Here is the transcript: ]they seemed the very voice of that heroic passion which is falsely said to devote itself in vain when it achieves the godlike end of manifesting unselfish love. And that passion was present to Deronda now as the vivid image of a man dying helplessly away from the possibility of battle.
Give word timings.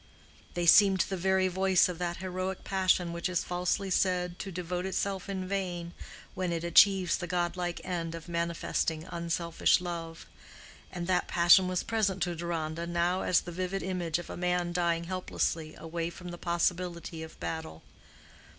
]they 0.55 0.65
seemed 0.65 1.01
the 1.09 1.15
very 1.15 1.47
voice 1.47 1.87
of 1.87 1.99
that 1.99 2.17
heroic 2.17 2.63
passion 2.63 3.13
which 3.13 3.29
is 3.29 3.43
falsely 3.43 3.91
said 3.91 4.39
to 4.39 4.51
devote 4.51 4.83
itself 4.83 5.29
in 5.29 5.47
vain 5.47 5.93
when 6.33 6.51
it 6.51 6.63
achieves 6.63 7.15
the 7.17 7.27
godlike 7.27 7.79
end 7.83 8.15
of 8.15 8.27
manifesting 8.27 9.07
unselfish 9.11 9.79
love. 9.79 10.25
And 10.91 11.05
that 11.05 11.27
passion 11.27 11.67
was 11.67 11.83
present 11.83 12.23
to 12.23 12.33
Deronda 12.33 12.87
now 12.87 13.21
as 13.21 13.41
the 13.41 13.51
vivid 13.51 13.83
image 13.83 14.17
of 14.17 14.31
a 14.31 14.35
man 14.35 14.73
dying 14.73 15.03
helplessly 15.03 15.75
away 15.75 16.09
from 16.09 16.29
the 16.29 16.39
possibility 16.39 17.21
of 17.21 17.39
battle. 17.39 17.83